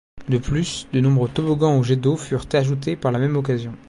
De 0.29 0.39
plus, 0.39 0.87
de 0.93 0.99
nombreux 0.99 1.29
toboggans 1.29 1.77
ou 1.77 1.83
jets 1.83 1.95
d'eaux 1.95 2.17
furent 2.17 2.47
ajoutés 2.53 2.95
par 2.95 3.11
la 3.11 3.19
même 3.19 3.35
occasion. 3.35 3.75